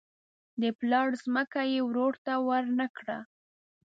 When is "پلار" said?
0.79-1.09